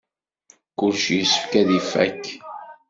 Kullec 0.77 1.05
yessefk 1.17 1.51
ad 1.61 1.69
ifak. 1.79 2.23